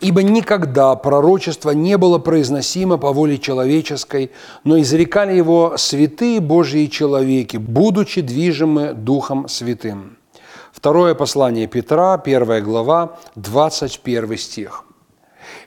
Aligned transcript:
Ибо 0.00 0.22
никогда 0.22 0.94
пророчество 0.94 1.70
не 1.70 1.98
было 1.98 2.18
произносимо 2.18 2.98
по 2.98 3.12
воле 3.12 3.38
человеческой, 3.38 4.30
но 4.64 4.80
изрекали 4.80 5.34
его 5.34 5.74
святые 5.76 6.40
Божьи 6.40 6.86
человеки, 6.86 7.56
будучи 7.56 8.20
движимы 8.20 8.92
Духом 8.94 9.48
Святым. 9.48 10.16
Второе 10.72 11.14
послание 11.14 11.66
Петра, 11.66 12.18
первая 12.18 12.60
глава, 12.60 13.18
21 13.34 14.38
стих. 14.38 14.84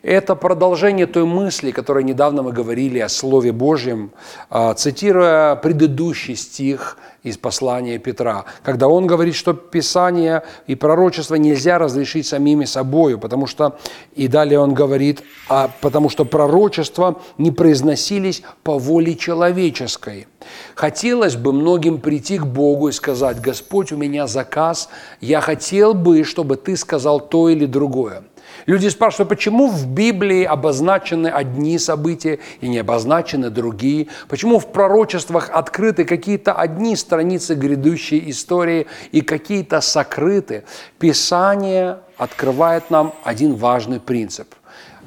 Это 0.03 0.33
продолжение 0.33 1.05
той 1.05 1.25
мысли, 1.25 1.69
которой 1.69 2.03
недавно 2.03 2.41
мы 2.41 2.51
говорили 2.51 2.97
о 2.97 3.07
Слове 3.07 3.51
Божьем, 3.51 4.11
а, 4.49 4.73
цитируя 4.73 5.55
предыдущий 5.55 6.35
стих 6.35 6.97
из 7.21 7.37
послания 7.37 7.99
Петра, 7.99 8.45
когда 8.63 8.87
он 8.87 9.05
говорит, 9.05 9.35
что 9.35 9.53
Писание 9.53 10.41
и 10.65 10.73
пророчество 10.73 11.35
нельзя 11.35 11.77
разрешить 11.77 12.25
самими 12.25 12.65
собою, 12.65 13.19
потому 13.19 13.45
что, 13.45 13.77
и 14.15 14.27
далее 14.27 14.59
он 14.59 14.73
говорит, 14.73 15.21
а, 15.47 15.69
потому 15.81 16.09
что 16.09 16.25
пророчества 16.25 17.21
не 17.37 17.51
произносились 17.51 18.41
по 18.63 18.79
воле 18.79 19.13
человеческой. 19.15 20.27
Хотелось 20.73 21.35
бы 21.35 21.53
многим 21.53 22.01
прийти 22.01 22.39
к 22.39 22.45
Богу 22.47 22.87
и 22.87 22.91
сказать, 22.91 23.39
Господь, 23.39 23.91
у 23.91 23.97
меня 23.97 24.25
заказ, 24.25 24.89
я 25.19 25.41
хотел 25.41 25.93
бы, 25.93 26.23
чтобы 26.23 26.55
ты 26.55 26.75
сказал 26.75 27.19
то 27.19 27.49
или 27.49 27.67
другое. 27.67 28.23
Люди 28.65 28.87
спрашивают, 28.89 29.29
почему 29.29 29.67
в 29.67 29.87
Библии 29.87 30.43
обозначены 30.43 31.27
одни 31.27 31.77
события 31.79 32.39
и 32.61 32.67
не 32.67 32.79
обозначены 32.79 33.49
другие? 33.49 34.07
Почему 34.27 34.59
в 34.59 34.71
пророчествах 34.71 35.49
открыты 35.51 36.05
какие-то 36.05 36.53
одни 36.53 36.95
страницы 36.95 37.55
грядущей 37.55 38.29
истории 38.29 38.87
и 39.11 39.21
какие-то 39.21 39.81
сокрыты? 39.81 40.63
Писание 40.99 41.99
открывает 42.17 42.91
нам 42.91 43.13
один 43.23 43.55
важный 43.55 43.99
принцип. 43.99 44.53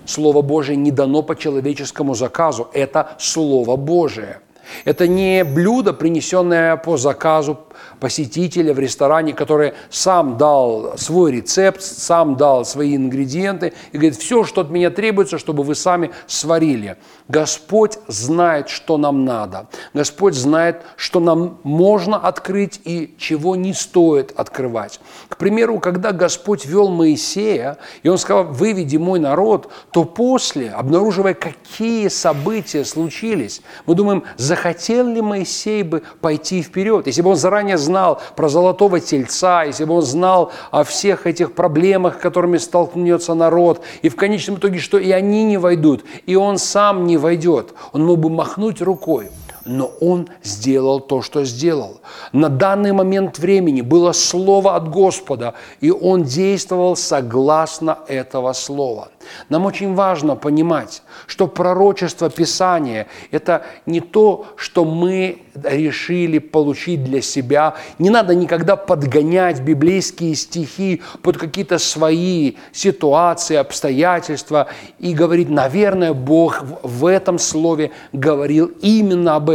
Слово 0.07 0.43
Божие 0.43 0.77
не 0.77 0.91
дано 0.91 1.23
по 1.23 1.35
человеческому 1.37 2.15
заказу, 2.15 2.69
это 2.73 3.17
Слово 3.19 3.77
Божие. 3.77 4.41
Это 4.85 5.07
не 5.07 5.45
блюдо, 5.45 5.93
принесенное 5.93 6.77
по 6.77 6.97
заказу 6.97 7.59
посетителя 8.01 8.75
в 8.75 8.79
ресторане, 8.79 9.33
который 9.33 9.75
сам 9.91 10.37
дал 10.37 10.97
свой 10.97 11.33
рецепт, 11.33 11.83
сам 11.83 12.37
дал 12.37 12.65
свои 12.65 12.97
ингредиенты 12.97 13.73
и 13.93 13.97
говорит, 13.97 14.17
все, 14.17 14.45
что 14.45 14.61
от 14.61 14.71
меня 14.71 14.91
требуется, 14.91 15.39
чтобы 15.39 15.63
вы 15.63 15.75
сами 15.75 16.11
сварили. 16.27 16.97
Господь 17.29 17.99
знает, 18.07 18.69
что 18.69 18.99
нам 18.99 19.25
надо. 19.25 19.69
Господь 19.95 20.35
знает, 20.35 20.83
что 20.97 21.21
нам 21.21 21.59
можно 21.63 22.17
открыть 22.17 22.81
и 22.85 23.15
чего 23.19 23.57
не 23.57 23.73
стоит 23.73 24.33
открывать. 24.37 25.01
К 25.29 25.37
примеру, 25.37 25.81
когда 25.81 26.13
Господь 26.13 26.67
вел 26.67 26.89
Моисея, 26.89 27.79
и 28.03 28.09
он 28.09 28.19
сказал, 28.19 28.45
выведи 28.45 28.99
мой 28.99 29.19
народ, 29.19 29.71
то 29.91 30.05
после, 30.05 30.71
обнаруживая, 30.71 31.35
какие 31.35 32.09
события 32.09 32.85
случились, 32.85 33.63
мы 33.87 33.95
думаем, 33.95 34.25
захотел 34.37 35.07
ли 35.07 35.23
Моисей 35.23 35.83
бы 35.83 36.03
пойти 36.21 36.63
вперед, 36.63 37.07
если 37.07 37.23
бы 37.23 37.31
он 37.31 37.37
заранее 37.37 37.64
знал 37.73 38.21
про 38.37 38.49
золотого 38.49 39.01
тельца, 39.01 39.65
если 39.65 39.85
бы 39.85 39.95
он 39.95 40.03
знал 40.03 40.53
о 40.71 40.85
всех 40.85 41.27
этих 41.27 41.55
проблемах, 41.55 42.19
которыми 42.19 42.59
столкнется 42.59 43.35
народ, 43.35 43.83
и 44.03 44.09
в 44.09 44.17
конечном 44.17 44.57
итоге, 44.57 44.79
что 44.79 44.99
и 44.99 45.11
они 45.11 45.45
не 45.45 45.57
войдут, 45.57 46.05
и 46.27 46.37
он 46.37 46.59
сам 46.59 47.07
не 47.07 47.17
войдет, 47.17 47.75
он 47.93 48.05
мог 48.05 48.19
бы 48.19 48.31
махнуть 48.31 48.81
рукой– 48.83 49.31
но 49.65 49.87
он 50.01 50.29
сделал 50.43 51.01
то, 51.01 51.23
что 51.23 51.45
сделал. 51.45 52.01
На 52.33 52.49
данный 52.49 52.93
момент 52.93 53.39
времени 53.39 53.81
было 53.81 54.13
слово 54.13 54.77
от 54.77 54.91
Господа, 54.91 55.55
и 55.81 55.91
он 55.91 56.25
действовал 56.25 56.97
согласно 56.97 57.99
этого 58.09 58.53
слова. 58.53 59.09
Нам 59.49 59.65
очень 59.67 59.95
важно 59.95 60.37
понимать, 60.37 61.03
что 61.27 61.47
пророчество 61.47 62.29
Писания– 62.31 63.07
это 63.31 63.63
не 63.87 64.01
то, 64.01 64.47
что 64.57 64.85
мы 64.85 65.43
решили 65.63 66.39
получить 66.39 67.05
для 67.05 67.23
себя. 67.23 67.75
Не 67.99 68.11
надо 68.11 68.35
никогда 68.35 68.77
подгонять 68.77 69.61
библейские 69.61 70.35
стихи 70.35 71.03
под 71.23 71.39
какие-то 71.39 71.79
свои 71.79 72.55
ситуации, 72.73 73.57
обстоятельства 73.57 74.69
и 74.99 75.15
говорить, 75.15 75.49
наверное, 75.49 76.13
Бог 76.13 76.63
в 76.83 77.07
этом 77.07 77.39
слове 77.39 77.93
говорил 78.13 78.73
именно 78.83 79.37
об 79.37 79.51
этом. 79.51 79.54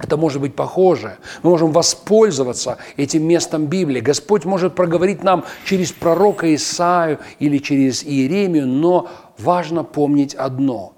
Это 0.00 0.16
может 0.16 0.40
быть 0.40 0.54
похоже. 0.54 1.18
Мы 1.42 1.50
можем 1.50 1.72
воспользоваться 1.72 2.78
этим 2.96 3.26
местом 3.26 3.66
Библии. 3.66 4.00
Господь 4.00 4.44
может 4.44 4.74
проговорить 4.74 5.24
нам 5.24 5.44
через 5.64 5.90
пророка 5.90 6.54
Исаию 6.54 7.18
или 7.40 7.58
через 7.58 8.04
Иеремию, 8.04 8.66
но 8.66 9.08
важно 9.38 9.82
помнить 9.82 10.34
одно. 10.34 10.92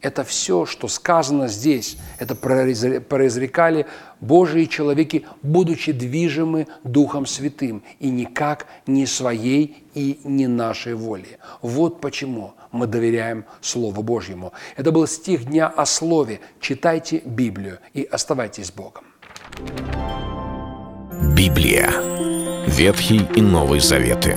Это 0.00 0.22
все, 0.22 0.64
что 0.64 0.86
сказано 0.86 1.48
здесь, 1.48 1.96
это 2.18 2.36
произрекали 2.36 3.86
Божьи 4.20 4.64
человеки, 4.66 5.26
будучи 5.42 5.92
движимы 5.92 6.68
Духом 6.84 7.26
Святым, 7.26 7.82
и 7.98 8.08
никак 8.08 8.66
не 8.86 9.06
своей 9.06 9.84
и 9.94 10.20
не 10.22 10.46
нашей 10.46 10.94
воле. 10.94 11.38
Вот 11.62 12.00
почему 12.00 12.54
мы 12.70 12.86
доверяем 12.86 13.44
Слову 13.60 14.02
Божьему. 14.02 14.52
Это 14.76 14.92
был 14.92 15.06
стих 15.06 15.46
дня 15.46 15.66
о 15.66 15.84
Слове. 15.84 16.40
Читайте 16.60 17.20
Библию 17.24 17.78
и 17.94 18.04
оставайтесь 18.04 18.66
с 18.66 18.72
Богом. 18.72 19.04
Библия. 21.34 21.90
Ветхий 22.66 23.22
и 23.34 23.40
Новый 23.40 23.80
Заветы. 23.80 24.36